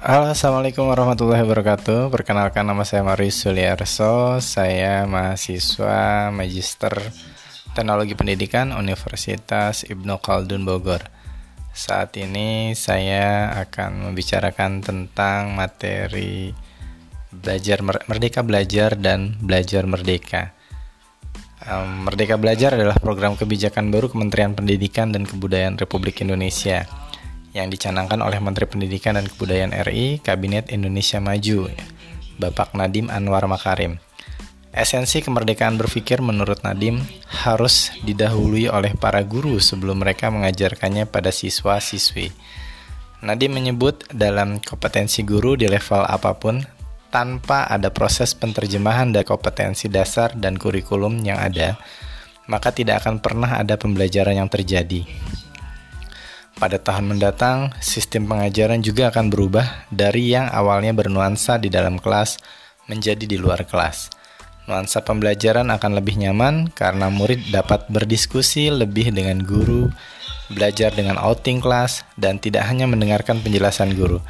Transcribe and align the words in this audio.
Halo, 0.00 0.32
Assalamualaikum 0.32 0.88
warahmatullahi 0.88 1.44
wabarakatuh. 1.44 2.08
Perkenalkan 2.08 2.64
nama 2.64 2.88
saya 2.88 3.04
Marius 3.04 3.44
Suliarso. 3.44 4.40
Saya 4.40 5.04
mahasiswa 5.04 6.32
Magister 6.32 6.96
Teknologi 7.76 8.16
Pendidikan 8.16 8.72
Universitas 8.72 9.84
Ibnu 9.84 10.16
Khaldun 10.24 10.64
Bogor. 10.64 11.04
Saat 11.76 12.16
ini 12.16 12.72
saya 12.72 13.52
akan 13.60 14.08
membicarakan 14.08 14.80
tentang 14.80 15.52
materi 15.52 16.56
belajar 17.28 17.84
merdeka 17.84 18.40
belajar 18.40 18.96
dan 18.96 19.36
belajar 19.44 19.84
merdeka. 19.84 20.56
Merdeka 22.08 22.40
Belajar 22.40 22.72
adalah 22.72 22.96
program 22.96 23.36
kebijakan 23.36 23.92
baru 23.92 24.08
Kementerian 24.08 24.56
Pendidikan 24.56 25.12
dan 25.12 25.28
Kebudayaan 25.28 25.76
Republik 25.76 26.24
Indonesia 26.24 26.88
yang 27.50 27.70
dicanangkan 27.70 28.22
oleh 28.22 28.38
Menteri 28.38 28.66
Pendidikan 28.70 29.18
dan 29.18 29.26
Kebudayaan 29.26 29.74
RI 29.86 30.22
Kabinet 30.22 30.70
Indonesia 30.70 31.18
Maju, 31.18 31.66
Bapak 32.38 32.74
Nadim 32.78 33.10
Anwar 33.10 33.46
Makarim. 33.50 33.98
Esensi 34.70 35.18
kemerdekaan 35.18 35.74
berpikir 35.74 36.22
menurut 36.22 36.62
Nadim 36.62 37.02
harus 37.26 37.90
didahului 38.06 38.70
oleh 38.70 38.94
para 38.94 39.26
guru 39.26 39.58
sebelum 39.58 39.98
mereka 39.98 40.30
mengajarkannya 40.30 41.10
pada 41.10 41.34
siswa-siswi. 41.34 42.30
Nadim 43.26 43.50
menyebut 43.50 44.06
dalam 44.14 44.62
kompetensi 44.62 45.26
guru 45.26 45.58
di 45.58 45.66
level 45.66 46.06
apa 46.06 46.38
pun 46.38 46.62
tanpa 47.10 47.66
ada 47.66 47.90
proses 47.90 48.30
penterjemahan 48.38 49.10
dari 49.10 49.26
kompetensi 49.26 49.90
dasar 49.90 50.38
dan 50.38 50.54
kurikulum 50.54 51.18
yang 51.26 51.42
ada, 51.42 51.74
maka 52.46 52.70
tidak 52.70 53.02
akan 53.02 53.18
pernah 53.18 53.58
ada 53.58 53.74
pembelajaran 53.74 54.38
yang 54.38 54.46
terjadi. 54.46 55.02
Pada 56.60 56.76
tahun 56.76 57.16
mendatang, 57.16 57.72
sistem 57.80 58.28
pengajaran 58.28 58.84
juga 58.84 59.08
akan 59.08 59.32
berubah 59.32 59.88
dari 59.88 60.36
yang 60.36 60.44
awalnya 60.52 60.92
bernuansa 60.92 61.56
di 61.56 61.72
dalam 61.72 61.96
kelas 61.96 62.36
menjadi 62.84 63.24
di 63.24 63.40
luar 63.40 63.64
kelas. 63.64 64.12
Nuansa 64.68 65.00
pembelajaran 65.00 65.72
akan 65.72 65.92
lebih 65.96 66.20
nyaman 66.20 66.68
karena 66.68 67.08
murid 67.08 67.48
dapat 67.48 67.88
berdiskusi 67.88 68.68
lebih 68.68 69.08
dengan 69.08 69.40
guru, 69.40 69.88
belajar 70.52 70.92
dengan 70.92 71.16
outing 71.16 71.64
kelas, 71.64 72.04
dan 72.20 72.36
tidak 72.36 72.68
hanya 72.68 72.84
mendengarkan 72.84 73.40
penjelasan 73.40 73.96
guru, 73.96 74.20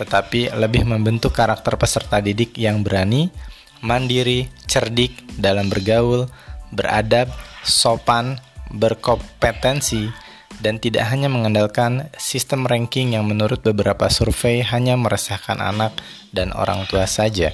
tetapi 0.00 0.56
lebih 0.56 0.88
membentuk 0.88 1.36
karakter 1.36 1.76
peserta 1.76 2.24
didik 2.24 2.56
yang 2.56 2.80
berani, 2.80 3.28
mandiri, 3.84 4.48
cerdik 4.64 5.20
dalam 5.36 5.68
bergaul, 5.68 6.32
beradab, 6.72 7.28
sopan, 7.60 8.40
berkompetensi, 8.72 10.23
dan 10.60 10.78
tidak 10.78 11.08
hanya 11.10 11.26
mengandalkan 11.26 12.10
sistem 12.18 12.68
ranking 12.68 13.16
yang 13.16 13.26
menurut 13.26 13.64
beberapa 13.64 14.06
survei 14.12 14.62
hanya 14.62 14.94
meresahkan 14.94 15.58
anak 15.58 15.96
dan 16.30 16.54
orang 16.54 16.86
tua 16.86 17.06
saja. 17.08 17.50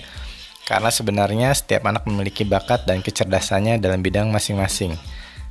Karena 0.68 0.90
sebenarnya 0.92 1.50
setiap 1.50 1.86
anak 1.88 2.06
memiliki 2.06 2.46
bakat 2.46 2.86
dan 2.86 3.02
kecerdasannya 3.02 3.82
dalam 3.82 4.04
bidang 4.04 4.30
masing-masing. 4.30 4.94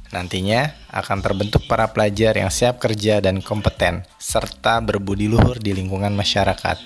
Nantinya 0.09 0.73
akan 0.89 1.21
terbentuk 1.21 1.69
para 1.69 1.91
pelajar 1.93 2.33
yang 2.33 2.49
siap 2.49 2.81
kerja 2.81 3.21
dan 3.21 3.45
kompeten, 3.45 4.07
serta 4.17 4.81
berbudi 4.81 5.29
luhur 5.29 5.61
di 5.61 5.75
lingkungan 5.75 6.15
masyarakat. 6.17 6.81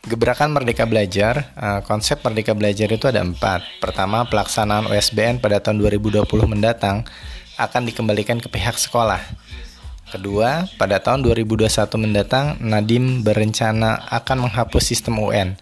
Gebrakan 0.00 0.56
Merdeka 0.56 0.88
Belajar, 0.88 1.52
eh, 1.56 1.80
konsep 1.84 2.24
Merdeka 2.24 2.56
Belajar 2.56 2.88
itu 2.88 3.04
ada 3.04 3.20
empat. 3.20 3.84
Pertama, 3.84 4.24
pelaksanaan 4.24 4.88
USBN 4.88 5.44
pada 5.44 5.60
tahun 5.60 5.76
2020 5.76 6.48
mendatang 6.48 7.04
akan 7.60 7.84
dikembalikan 7.92 8.40
ke 8.40 8.48
pihak 8.48 8.80
sekolah. 8.80 9.20
Kedua, 10.10 10.66
pada 10.74 10.98
tahun 10.98 11.22
2021 11.22 11.70
mendatang, 11.94 12.58
Nadim 12.58 13.22
berencana 13.22 14.10
akan 14.10 14.50
menghapus 14.50 14.82
sistem 14.82 15.22
UN 15.22 15.54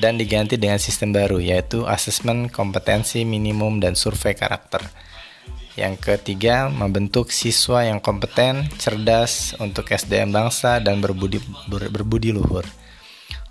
dan 0.00 0.16
diganti 0.16 0.56
dengan 0.56 0.80
sistem 0.80 1.12
baru, 1.12 1.36
yaitu 1.36 1.84
asesmen 1.84 2.48
kompetensi 2.48 3.28
minimum 3.28 3.76
dan 3.76 3.92
survei 3.92 4.32
karakter. 4.32 4.80
Yang 5.76 6.00
ketiga, 6.00 6.72
membentuk 6.72 7.28
siswa 7.28 7.84
yang 7.84 8.00
kompeten, 8.00 8.72
cerdas 8.80 9.52
untuk 9.60 9.92
SDM 9.92 10.32
bangsa 10.32 10.80
dan 10.80 11.04
berbudi, 11.04 11.36
ber, 11.68 11.92
berbudi 11.92 12.32
luhur. 12.32 12.64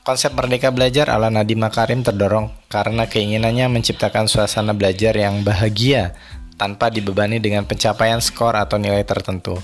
Konsep 0.02 0.34
Merdeka 0.34 0.74
Belajar 0.74 1.14
ala 1.14 1.30
Nadiem 1.30 1.62
Makarim 1.62 2.02
terdorong 2.02 2.50
karena 2.66 3.06
keinginannya 3.06 3.70
menciptakan 3.70 4.26
suasana 4.26 4.74
belajar 4.74 5.14
yang 5.14 5.46
bahagia 5.46 6.18
tanpa 6.60 6.92
dibebani 6.92 7.40
dengan 7.40 7.64
pencapaian 7.64 8.20
skor 8.20 8.60
atau 8.60 8.76
nilai 8.76 9.08
tertentu. 9.08 9.56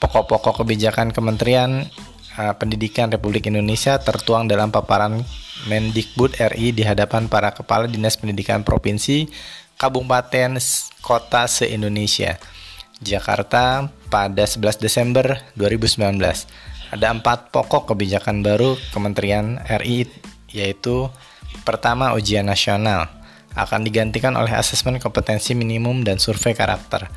Pokok-pokok 0.00 0.64
kebijakan 0.64 1.12
Kementerian 1.12 1.84
uh, 2.40 2.56
Pendidikan 2.56 3.12
Republik 3.12 3.52
Indonesia 3.52 4.00
tertuang 4.00 4.48
dalam 4.48 4.72
paparan 4.72 5.20
Mendikbud 5.68 6.40
RI 6.40 6.72
di 6.72 6.88
hadapan 6.88 7.28
para 7.28 7.52
kepala 7.52 7.84
dinas 7.84 8.16
pendidikan 8.16 8.64
provinsi, 8.64 9.28
kabupaten, 9.76 10.56
kota 11.04 11.44
se-Indonesia. 11.44 12.40
Jakarta 13.04 13.92
pada 14.08 14.44
11 14.48 14.80
Desember 14.80 15.44
2019. 15.60 16.16
Ada 16.90 17.12
empat 17.12 17.52
pokok 17.52 17.92
kebijakan 17.92 18.40
baru 18.40 18.80
Kementerian 18.88 19.60
RI 19.68 20.08
yaitu 20.50 21.12
pertama 21.62 22.16
ujian 22.16 22.48
nasional, 22.48 23.06
akan 23.54 23.82
digantikan 23.82 24.38
oleh 24.38 24.54
asesmen 24.54 25.02
kompetensi 25.02 25.58
minimum 25.58 26.06
dan 26.06 26.22
survei 26.22 26.54
karakter. 26.54 27.10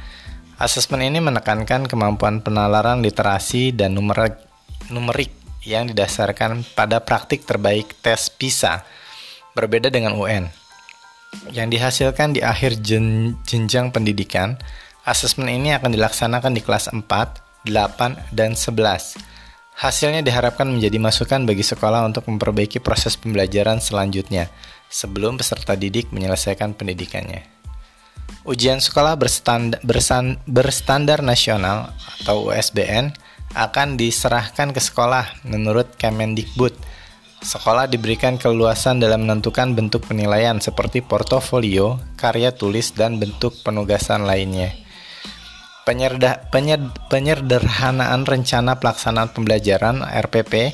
Asesmen 0.58 1.02
ini 1.06 1.20
menekankan 1.20 1.90
kemampuan 1.90 2.42
penalaran 2.42 3.02
literasi 3.02 3.74
dan 3.74 3.98
numerik, 3.98 4.38
numerik 4.94 5.34
yang 5.66 5.90
didasarkan 5.90 6.64
pada 6.76 7.02
praktik 7.02 7.48
terbaik 7.48 7.98
tes 8.04 8.30
PISA, 8.30 8.84
berbeda 9.58 9.90
dengan 9.90 10.16
UN. 10.16 10.50
Yang 11.50 11.68
dihasilkan 11.78 12.38
di 12.38 12.46
akhir 12.46 12.80
jen, 12.86 13.38
jenjang 13.48 13.90
pendidikan, 13.90 14.62
asesmen 15.04 15.50
ini 15.50 15.74
akan 15.74 15.90
dilaksanakan 15.90 16.54
di 16.54 16.62
kelas 16.62 16.94
4, 16.94 17.02
8, 17.66 18.30
dan 18.30 18.54
11. 18.54 19.33
Hasilnya 19.74 20.22
diharapkan 20.22 20.70
menjadi 20.70 21.02
masukan 21.02 21.50
bagi 21.50 21.66
sekolah 21.66 22.06
untuk 22.06 22.30
memperbaiki 22.30 22.78
proses 22.78 23.18
pembelajaran 23.18 23.82
selanjutnya 23.82 24.54
sebelum 24.86 25.42
peserta 25.42 25.74
didik 25.74 26.14
menyelesaikan 26.14 26.78
pendidikannya. 26.78 27.42
Ujian 28.44 28.84
sekolah 28.84 29.18
berstandar, 29.18 29.80
bersan, 29.82 30.38
berstandar 30.46 31.26
nasional 31.26 31.96
atau 32.22 32.52
USBN 32.52 33.16
akan 33.56 33.96
diserahkan 33.96 34.74
ke 34.74 34.82
sekolah 34.84 35.48
menurut 35.48 35.96
Kemendikbud. 35.98 36.76
Sekolah 37.44 37.92
diberikan 37.92 38.40
keleluasan 38.40 39.04
dalam 39.04 39.28
menentukan 39.28 39.76
bentuk 39.76 40.08
penilaian 40.08 40.60
seperti 40.64 41.04
portofolio, 41.04 42.00
karya 42.16 42.56
tulis, 42.56 42.96
dan 42.96 43.20
bentuk 43.20 43.60
penugasan 43.68 44.24
lainnya. 44.24 44.83
Penyerda, 45.84 46.48
penyed, 46.48 46.80
penyederhanaan 47.12 48.24
rencana 48.24 48.80
pelaksanaan 48.80 49.36
pembelajaran 49.36 50.00
RPP 50.00 50.72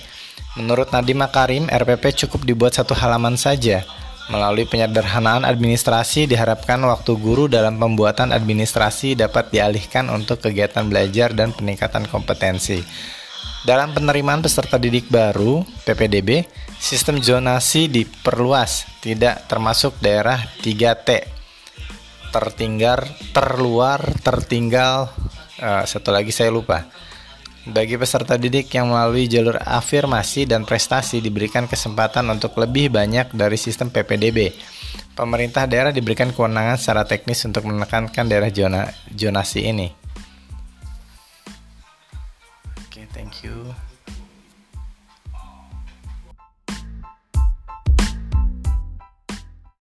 Menurut 0.57 0.93
Nadiem 0.93 1.17
Makarim, 1.17 1.65
RPP 1.65 2.25
cukup 2.25 2.45
dibuat 2.45 2.77
satu 2.77 2.93
halaman 2.93 3.33
saja 3.33 3.81
Melalui 4.29 4.69
penyederhanaan 4.69 5.41
administrasi 5.41 6.29
diharapkan 6.29 6.77
waktu 6.85 7.17
guru 7.17 7.49
dalam 7.49 7.81
pembuatan 7.81 8.29
administrasi 8.29 9.17
dapat 9.17 9.49
dialihkan 9.49 10.05
untuk 10.13 10.45
kegiatan 10.45 10.85
belajar 10.85 11.33
dan 11.33 11.49
peningkatan 11.49 12.05
kompetensi. 12.05 12.85
Dalam 13.65 13.89
penerimaan 13.89 14.45
peserta 14.45 14.77
didik 14.77 15.09
baru 15.09 15.65
(PPDB), 15.81 16.45
sistem 16.77 17.17
zonasi 17.17 17.89
diperluas, 17.89 18.85
tidak 19.01 19.49
termasuk 19.49 19.97
daerah 19.97 20.45
3T. 20.61 21.38
Tertinggal, 22.29 23.09
terluar, 23.33 23.99
tertinggal, 24.21 25.09
uh, 25.61 25.83
satu 25.85 26.13
lagi 26.13 26.29
saya 26.29 26.53
lupa 26.53 26.85
bagi 27.69 27.99
peserta 27.99 28.39
didik 28.39 28.71
yang 28.73 28.89
melalui 28.89 29.29
jalur 29.29 29.59
afirmasi 29.61 30.49
dan 30.49 30.65
prestasi 30.65 31.21
diberikan 31.21 31.69
kesempatan 31.69 32.25
untuk 32.31 32.57
lebih 32.57 32.89
banyak 32.89 33.35
dari 33.35 33.57
sistem 33.59 33.93
PPDB. 33.93 34.55
Pemerintah 35.13 35.67
daerah 35.67 35.91
diberikan 35.91 36.31
kewenangan 36.31 36.79
secara 36.79 37.03
teknis 37.03 37.43
untuk 37.45 37.67
menekankan 37.67 38.25
daerah 38.25 38.49
zona 38.49 38.87
zonasi 39.11 39.67
ini. 39.67 39.87
Oke, 42.87 43.03
okay, 43.03 43.05
thank 43.11 43.43
you. 43.43 43.75